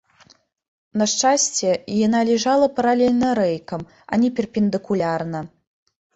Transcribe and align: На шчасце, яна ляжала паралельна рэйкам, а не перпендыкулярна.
На 1.01 1.05
шчасце, 1.11 1.69
яна 2.05 2.19
ляжала 2.31 2.67
паралельна 2.81 3.29
рэйкам, 3.41 3.81
а 4.11 4.21
не 4.25 4.29
перпендыкулярна. 4.43 5.39